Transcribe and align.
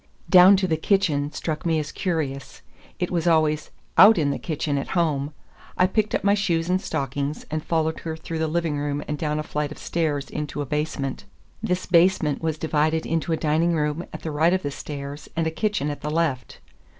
"Down 0.31 0.55
to 0.55 0.65
the 0.65 0.77
kitchen" 0.77 1.31
struck 1.31 1.63
me 1.63 1.77
as 1.77 1.91
curious; 1.91 2.63
it 2.97 3.11
was 3.11 3.27
always 3.27 3.69
"out 3.99 4.17
in 4.17 4.31
the 4.31 4.39
kitchen" 4.39 4.79
at 4.79 4.87
home. 4.97 5.31
I 5.77 5.85
picked 5.85 6.15
up 6.15 6.23
my 6.23 6.33
shoes 6.33 6.69
and 6.71 6.81
stockings 6.81 7.45
and 7.51 7.63
followed 7.63 7.99
her 7.99 8.17
through 8.17 8.39
the 8.39 8.47
living 8.47 8.79
room 8.79 9.03
and 9.07 9.15
down 9.15 9.37
a 9.37 9.43
flight 9.43 9.71
of 9.71 9.77
stairs 9.77 10.27
into 10.31 10.59
a 10.59 10.65
basement. 10.65 11.25
This 11.61 11.85
basement 11.85 12.41
was 12.41 12.57
divided 12.57 13.05
into 13.05 13.31
a 13.31 13.37
dining 13.37 13.75
room 13.75 14.03
at 14.11 14.23
the 14.23 14.31
right 14.31 14.53
of 14.55 14.63
the 14.63 14.71
stairs 14.71 15.29
and 15.35 15.45
a 15.45 15.51
kitchen 15.51 15.91
at 15.91 16.01
the 16.01 16.09
left. 16.09 16.57